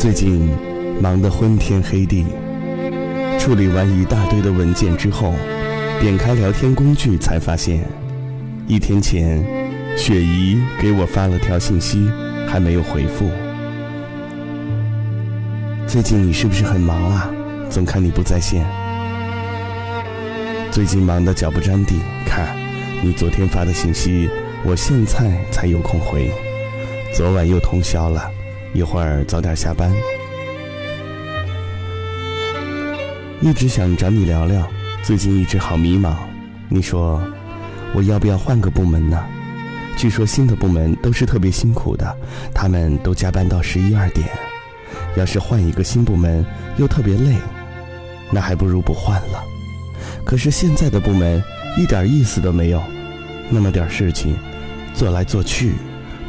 [0.00, 0.48] 最近
[0.98, 2.24] 忙得昏天黑地，
[3.38, 5.34] 处理完一大堆的文件之后，
[6.00, 7.86] 点开聊天工具才发现，
[8.66, 9.44] 一天前
[9.98, 12.10] 雪姨给我发了条信息，
[12.48, 13.28] 还没有回复。
[15.86, 17.30] 最近你是不是很忙啊？
[17.68, 18.64] 总看你不在线。
[20.70, 22.56] 最近忙得脚不沾地，看
[23.02, 24.30] 你昨天发的信息，
[24.64, 26.30] 我现在才有空回。
[27.14, 28.30] 昨晚又通宵了，
[28.72, 29.92] 一会儿早点下班。
[33.40, 34.68] 一直想找你聊聊，
[35.02, 36.14] 最近一直好迷茫。
[36.68, 37.20] 你说
[37.94, 39.24] 我要不要换个部门呢？
[39.96, 42.16] 据说新的部门都是特别辛苦的，
[42.54, 44.28] 他们都加班到十一二点。
[45.16, 46.44] 要是换一个新部门
[46.76, 47.34] 又特别累，
[48.30, 49.42] 那还不如不换了。
[50.24, 51.42] 可是现在的部门
[51.76, 52.80] 一点意思都没有，
[53.48, 54.36] 那么点事情，
[54.94, 55.72] 做来做去。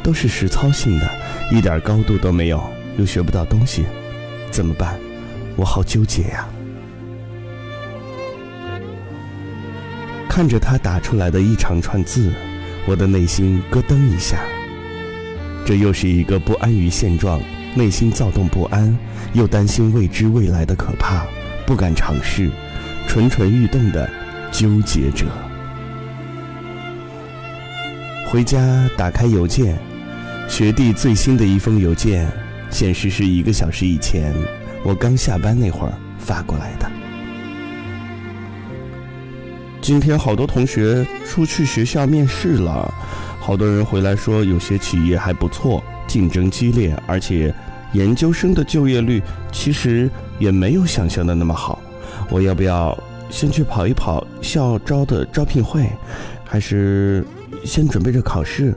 [0.02, 1.08] 都是实操性的，
[1.50, 2.62] 一点高度都没有，
[2.98, 3.84] 又学不到东西，
[4.50, 4.98] 怎么办？
[5.56, 6.48] 我好纠结呀！
[10.28, 12.32] 看着他打出来的一长串字，
[12.86, 14.38] 我的内心咯噔一下。
[15.64, 17.40] 这又是一个不安于现状、
[17.74, 18.98] 内心躁动不安，
[19.34, 21.24] 又担心未知未来的可怕，
[21.66, 22.50] 不敢尝试、
[23.06, 24.10] 蠢蠢欲动的
[24.50, 25.26] 纠结者。
[28.30, 29.78] 回家打开邮件。
[30.48, 32.30] 学弟最新的一封邮件，
[32.70, 34.34] 显示是一个小时以前，
[34.84, 36.90] 我刚下班那会儿发过来的。
[39.80, 42.92] 今天好多同学出去学校面试了，
[43.40, 47.52] 好多人回来说有些企业还不错，竞争激烈，而且
[47.92, 50.08] 研究生的就业率其实
[50.38, 51.80] 也没有想象的那么好。
[52.30, 52.96] 我要不要
[53.30, 55.88] 先去跑一跑校招的招聘会，
[56.44, 57.26] 还是
[57.64, 58.76] 先准备着考试？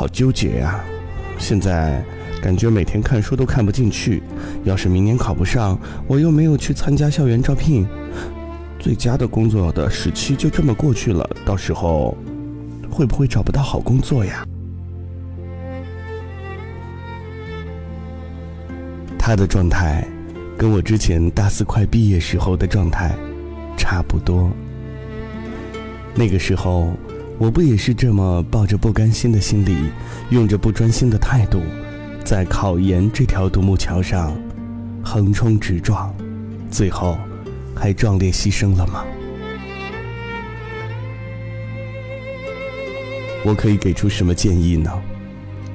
[0.00, 0.82] 好纠结呀！
[1.38, 2.02] 现在
[2.40, 4.22] 感觉每天看书都看不进去。
[4.64, 7.86] 要是明年考不上，我又没有去参加校园招聘，
[8.78, 11.28] 最佳的工作的时期就这么过去了。
[11.44, 12.16] 到时候
[12.90, 14.42] 会不会找不到好工作呀？
[19.18, 20.02] 他的状态
[20.56, 23.14] 跟我之前大四快毕业时候的状态
[23.76, 24.50] 差不多。
[26.14, 26.94] 那个时候。
[27.40, 29.74] 我不也是这么抱着不甘心的心理，
[30.28, 31.62] 用着不专心的态度，
[32.22, 34.36] 在考研这条独木桥上
[35.02, 36.14] 横冲直撞，
[36.70, 37.16] 最后
[37.74, 39.02] 还壮烈牺牲了吗？
[43.42, 44.92] 我可以给出什么建议呢？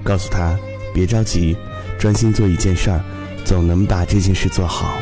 [0.03, 0.55] 告诉他
[0.93, 1.57] 别着急，
[1.97, 3.03] 专心做一件事儿，
[3.43, 4.95] 总能把这件事做好。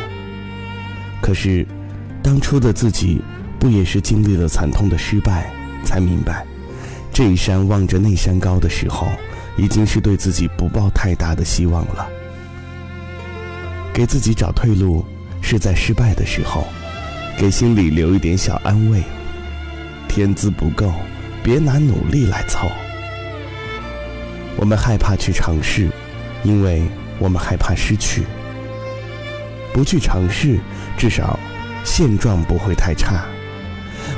[1.22, 1.68] 可是，
[2.24, 3.22] 当初的自己
[3.60, 5.52] 不也是经历了惨痛的失败，
[5.84, 6.46] 才明白？
[7.14, 9.08] 这一山望着那山高的时候，
[9.56, 12.10] 已经是对自己不抱太大的希望了。
[13.94, 15.06] 给自己找退路，
[15.40, 16.66] 是在失败的时候，
[17.38, 19.04] 给心里留一点小安慰。
[20.08, 20.92] 天资不够，
[21.44, 22.68] 别拿努力来凑。
[24.56, 25.90] 我们害怕去尝试，
[26.44, 26.82] 因为
[27.20, 28.24] 我们害怕失去。
[29.72, 30.60] 不去尝试，
[30.98, 31.40] 至少
[31.84, 33.24] 现状不会太差。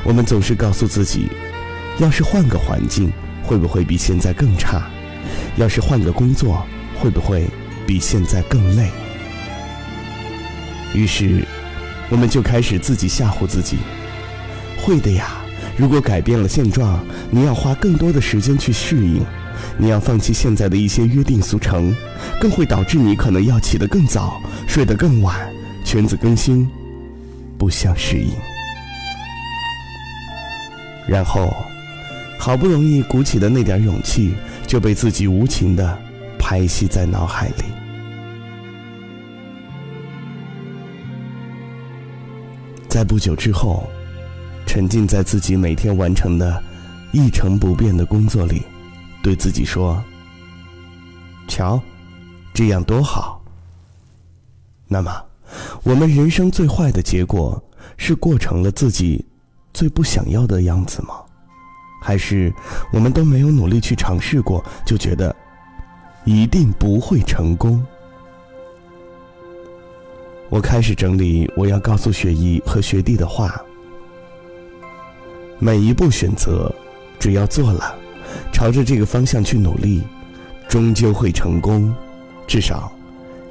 [0.06, 1.29] 我们总是告诉自己。
[1.97, 3.11] 要是换个环境，
[3.41, 4.89] 会不会比现在更差？
[5.56, 6.66] 要是换个工作，
[7.00, 7.47] 会不会
[7.88, 8.89] 比现在更累？
[10.94, 11.45] 于是，
[12.09, 13.78] 我们就开始自己吓唬自己：
[14.78, 15.41] 会的呀！
[15.78, 19.25] 如果改变了现状，你要花更多的时间去适应，
[19.77, 21.95] 你要放弃现在的一些约定俗成，
[22.39, 25.38] 更会导致你可能要起得更早，睡得更晚，
[25.86, 26.69] 圈子更新，
[27.57, 28.31] 不相适应。
[31.07, 31.53] 然后。
[32.37, 34.33] 好不容易鼓起的那点勇气，
[34.67, 35.97] 就被自己无情的
[36.37, 37.63] 拍熄在脑海里。
[42.87, 43.89] 在不久之后，
[44.65, 46.63] 沉浸在自己每天完成的
[47.11, 48.61] 一成不变的工作里，
[49.21, 50.01] 对自己说
[51.47, 51.81] ：“瞧，
[52.53, 53.43] 这样多好。”
[54.87, 55.11] 那么，
[55.83, 57.61] 我们人生最坏的结果
[57.97, 59.25] 是过成了自己
[59.73, 61.15] 最不想要的样子吗？
[62.06, 62.54] 还是
[62.94, 65.36] 我们都没有努力去尝试过，就觉得
[66.24, 67.84] 一定不会成功。
[70.50, 73.60] 我开始整理我要告诉雪姨和学弟的话。
[75.57, 76.72] 每一步选择，
[77.19, 77.98] 只要做了，
[78.54, 80.04] 朝着这个方向去努力，
[80.69, 81.92] 终究会成功，
[82.46, 82.92] 至少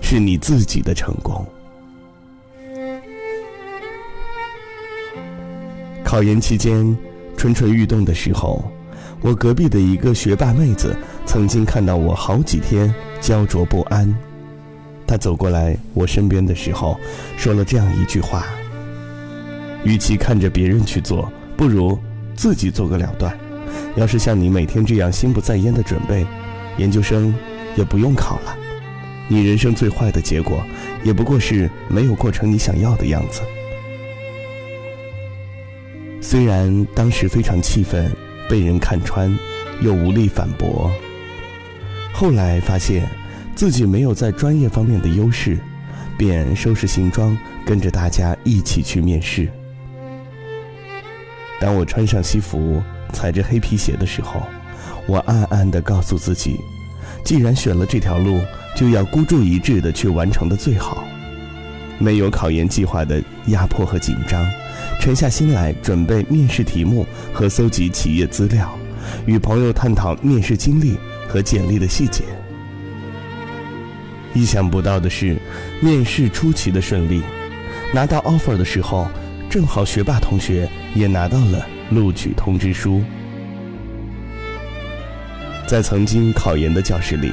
[0.01, 1.45] 是你自己的成功。
[6.05, 6.97] 考研期间。
[7.45, 8.65] 蠢蠢欲动的时候，
[9.21, 10.97] 我隔壁的一个学霸妹子
[11.27, 14.11] 曾经看到我好几天焦灼不安。
[15.07, 16.99] 她走过来我身边的时候，
[17.37, 18.47] 说了这样一句话
[19.85, 21.99] ：“与其看着别人去做，不如
[22.35, 23.39] 自己做个了断。
[23.95, 26.27] 要是像你每天这样心不在焉的准备，
[26.79, 27.35] 研究生
[27.77, 28.57] 也不用考了。
[29.29, 30.65] 你人生最坏的结果，
[31.05, 33.43] 也不过是没有过成你想要的样子。”
[36.35, 38.11] 虽然当时非常气愤，
[38.51, 39.33] 被人看穿，
[39.81, 40.91] 又无力反驳。
[42.13, 43.09] 后来发现。
[43.55, 45.57] 自己没有在专业方面的优势，
[46.19, 49.49] 便收拾行装，跟着大家一起去面试。
[51.61, 52.83] 当我穿上西服，
[53.13, 54.43] 踩着黑皮鞋的时候，
[55.07, 56.59] 我暗暗地告诉自己：
[57.25, 58.41] 既然选了这条路，
[58.75, 61.05] 就要孤注一掷地去完成的最好。
[61.99, 64.45] 没有考研计划的压迫和紧张，
[65.01, 68.77] 沉下心来准备面试题目和搜集企业资料，
[69.27, 70.97] 与朋友探讨面试经历
[71.29, 72.25] 和简历的细节。
[74.33, 75.39] 意想不到的是，
[75.81, 77.23] 面试出奇的顺利。
[77.93, 79.07] 拿到 offer 的时候，
[79.49, 83.01] 正好学霸同学也拿到了录取通知书。
[85.65, 87.33] 在曾经考研的教室里，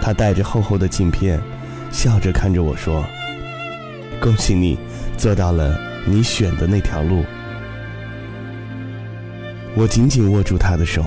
[0.00, 1.40] 他带着厚厚的镜片，
[1.90, 3.04] 笑着看着我说
[4.20, 4.78] ：“恭喜你，
[5.16, 7.24] 做到了你选的那条路。”
[9.76, 11.04] 我紧紧握住他的手，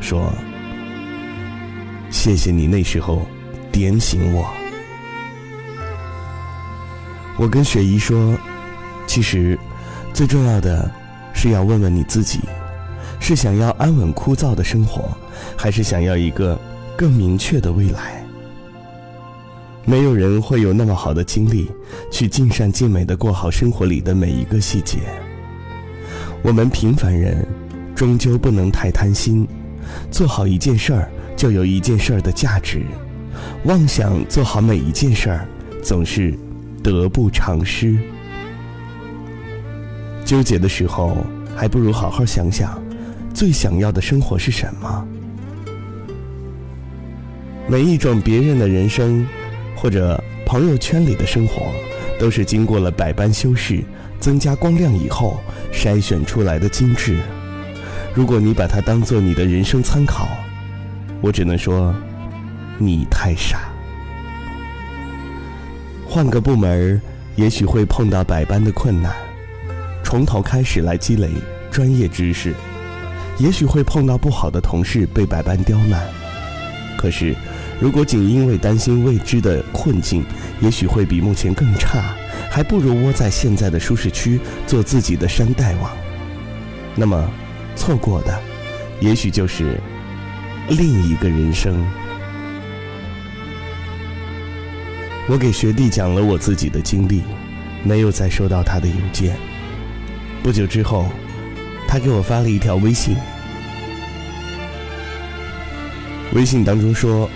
[0.00, 0.32] 说
[2.10, 3.26] ：“谢谢你那时候。”
[3.72, 4.50] 点醒我。
[7.36, 8.34] 我跟雪姨说
[9.06, 9.58] ：“其实，
[10.14, 10.90] 最重要的
[11.34, 12.40] 是要问问你自己，
[13.20, 15.14] 是想要安稳枯燥的生活，
[15.58, 16.58] 还是想要一个
[16.96, 18.24] 更明确的未来？
[19.86, 21.70] 没有人会有那么好的精力，
[22.10, 24.98] 去尽善尽美的过好生活里的每一个细节。
[26.42, 27.46] 我们平凡人，
[27.94, 29.46] 终究不能太贪心，
[30.10, 32.82] 做好一件事儿，就有一件事儿的价值。”
[33.64, 35.46] 妄想做好每一件事儿，
[35.82, 36.34] 总是
[36.82, 37.96] 得不偿失。
[40.24, 41.16] 纠结的时候，
[41.54, 42.82] 还不如好好想想，
[43.32, 45.06] 最想要的生活是什么。
[47.68, 49.26] 每一种别人的人生，
[49.76, 51.70] 或者朋友圈里的生活，
[52.18, 53.84] 都是经过了百般修饰、
[54.18, 55.38] 增加光亮以后
[55.72, 57.16] 筛选出来的精致。
[58.14, 60.26] 如果你把它当做你的人生参考，
[61.20, 61.94] 我只能说。
[62.78, 63.70] 你太傻。
[66.06, 67.00] 换个部门
[67.34, 69.10] 也许会碰到百般的困难，
[70.04, 71.30] 从头开始来积累
[71.70, 72.52] 专业知识，
[73.38, 76.06] 也许会碰到不好的同事被百般刁难。
[76.98, 77.34] 可是，
[77.78, 80.24] 如果仅因为担心未知的困境，
[80.60, 82.14] 也许会比目前更差，
[82.50, 85.90] 还不如窝在现在的舒适区做自己的山大王。
[86.94, 87.30] 那么，
[87.76, 88.40] 错过的，
[89.00, 89.78] 也许就是
[90.70, 91.86] 另一个人生。
[95.28, 97.22] 我给学弟讲了我自己的经历，
[97.82, 99.36] 没有再收到他的邮件。
[100.42, 101.10] 不久之后，
[101.86, 103.16] 他给我发了一条微信。
[106.32, 107.28] 微信当中说：“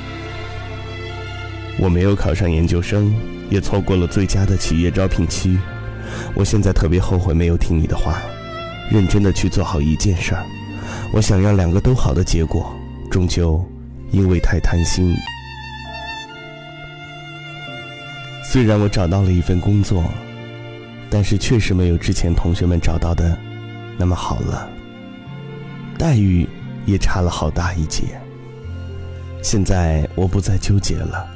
[1.81, 3.15] 我没有考上研究生，
[3.49, 5.59] 也错过了最佳的企业招聘期。
[6.35, 8.21] 我现在特别后悔没有听你的话，
[8.91, 10.45] 认真的去做好一件事儿。
[11.11, 12.71] 我想要两个都好的结果，
[13.11, 13.65] 终究
[14.11, 15.17] 因为太贪心。”
[18.45, 20.05] 虽然我找到了一份工作，
[21.09, 23.39] 但是确实没有之前同学们找到的
[23.97, 24.69] 那么好了，
[25.97, 26.47] 待遇
[26.85, 28.03] 也差了好大一截。
[29.43, 31.27] 现在我不再纠结了，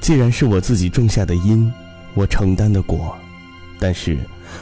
[0.00, 1.72] 既然是我自己种下的因，
[2.14, 3.16] 我承担的果，
[3.78, 4.18] 但是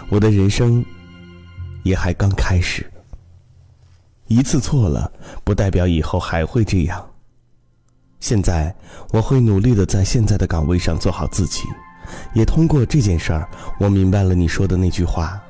[0.08, 0.84] 我的人生
[1.82, 2.90] 也还刚开始。
[4.26, 5.12] 一次错了，
[5.44, 7.06] 不代表以后还会这样。
[8.20, 8.74] 现在
[9.10, 11.62] 我会努力的在现在的岗位上做好自己。
[12.34, 13.48] 也通过这件事儿，
[13.78, 15.40] 我明白了你说的那句话：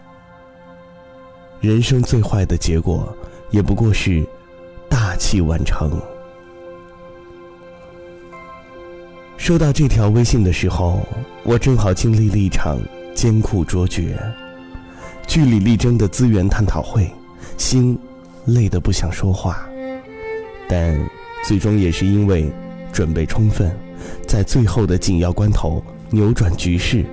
[1.61, 3.17] 人生最坏的结果，
[3.51, 4.27] 也不过是
[4.89, 6.01] 大器晚成。
[9.45, 11.07] 收到这条微信的时候，
[11.43, 12.81] 我正好经历了一场
[13.15, 14.19] 艰苦卓绝、
[15.27, 17.11] 据理力争的资源探讨会，
[17.59, 17.99] 心
[18.47, 19.69] 累得不想说话，
[20.67, 20.99] 但
[21.47, 22.51] 最终也是因为
[22.91, 23.71] 准备充分，
[24.27, 25.85] 在最后的紧要关头。
[26.09, 27.05] 扭转局势，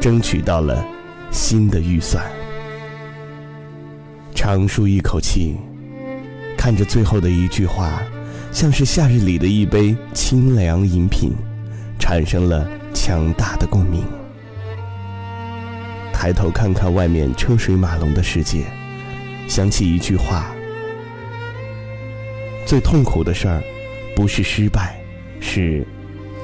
[0.00, 0.82] 争取到了
[1.30, 2.24] 新的预算。
[4.34, 5.54] 长舒一口气，
[6.56, 8.02] 看着最后的一句话，
[8.52, 11.30] 像是夏日里的一杯清凉饮品，
[12.04, 14.04] 产生了强大的共鸣。
[16.12, 18.66] 抬头看看外面车水马龙的世界
[19.48, 20.54] 想起一句话
[22.66, 23.62] 最痛苦的事儿
[24.14, 25.00] 不是失败
[25.40, 25.82] 是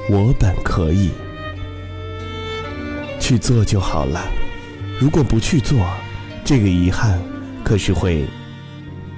[0.09, 1.11] 我本可以。
[3.19, 4.19] 去做就好了。
[4.99, 5.77] 如果不去做
[6.43, 7.21] 这个遗憾
[7.63, 8.25] 可是会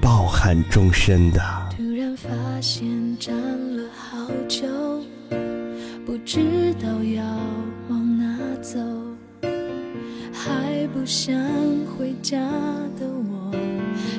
[0.02, 1.42] 抱憾终身的。
[1.78, 4.93] 突然发现站了好久。
[6.26, 7.24] 知道要
[7.90, 8.80] 往哪走
[10.32, 11.36] 还不想
[11.86, 12.40] 回家
[12.98, 13.52] 的我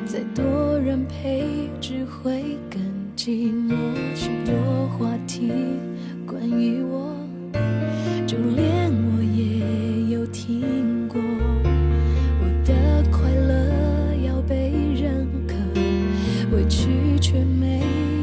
[0.05, 2.81] 再多人陪只会更
[3.17, 3.75] 寂寞。
[4.15, 4.55] 许多
[4.89, 5.51] 话题
[6.27, 7.17] 关于我
[8.27, 11.19] 就连我也有听过。
[11.21, 15.55] 我的快乐要被认可
[16.55, 17.81] 委屈却没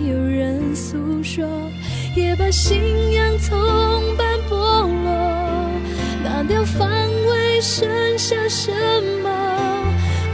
[0.08, 1.44] 有人诉说
[2.16, 4.56] 也把心从半剥
[5.04, 5.10] 落，
[6.24, 8.72] 拿掉防卫，剩下什
[9.24, 9.30] 么？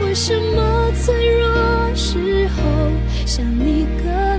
[0.04, 1.48] 为什么脆弱
[1.94, 2.62] 时候
[3.26, 4.37] 想你更？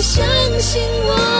[0.00, 0.24] 相
[0.60, 1.37] 信我。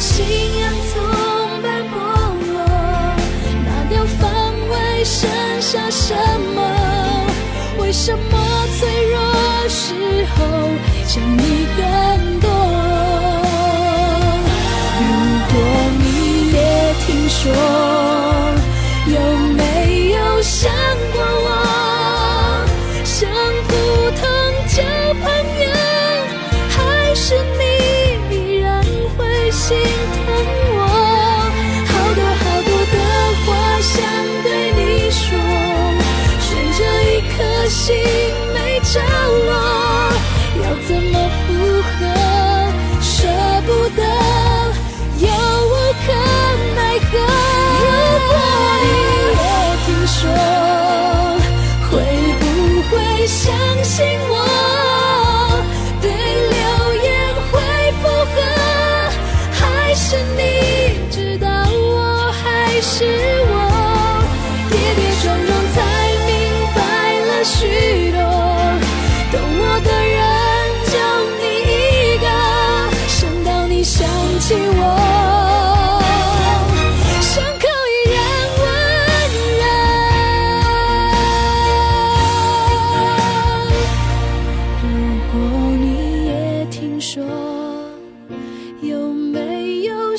[0.00, 0.24] 信
[0.58, 0.98] 仰从
[1.62, 1.92] 被剥
[2.52, 2.58] 落，
[3.66, 4.24] 拿掉防
[4.70, 5.28] 卫，剩
[5.60, 6.16] 下什
[6.54, 6.58] 么？
[7.78, 9.20] 为什么脆弱
[9.68, 9.92] 时
[10.34, 10.38] 候
[11.06, 12.48] 想你更多？
[14.98, 15.10] 如
[15.52, 15.54] 果
[15.98, 16.58] 你也
[17.06, 17.99] 听说。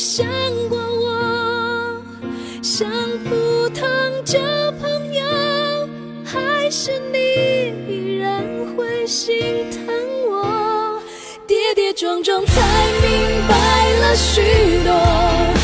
[0.01, 0.25] 想
[0.67, 2.01] 过我，
[2.63, 2.89] 像
[3.29, 3.87] 普通
[4.25, 4.39] 交
[4.81, 5.23] 朋友，
[6.25, 7.19] 还是你
[7.87, 8.43] 依然
[8.75, 9.93] 会心疼
[10.27, 10.99] 我？
[11.45, 12.61] 跌跌撞撞才
[13.03, 14.41] 明白了许
[14.83, 15.60] 多。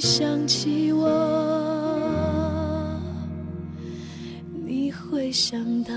[0.00, 1.08] 想起我
[4.66, 5.94] 你会想到